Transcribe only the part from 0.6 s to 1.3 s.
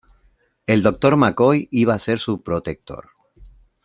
El doctor